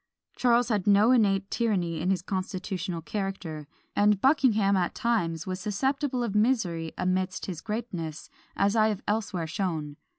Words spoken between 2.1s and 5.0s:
constitutional character; and Buckingham at